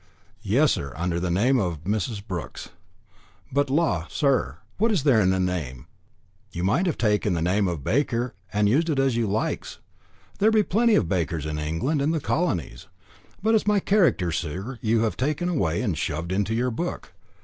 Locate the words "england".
11.59-12.01